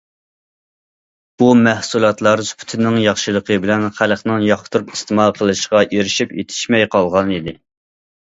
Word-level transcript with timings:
بۇ 1.41 1.49
مەھسۇلاتلار 1.65 2.41
سۈپىتىنىڭ 2.47 2.97
ياخشىلىقى 3.03 3.57
بىلەن 3.67 3.85
خەلقنىڭ 3.99 4.41
ياقتۇرۇپ 4.47 4.89
ئىستېمال 4.95 5.37
قىلىشىغا 5.41 5.83
ئېرىشىپ، 5.97 6.35
يېتىشمەي 6.41 6.89
قالغانىدى. 6.97 7.55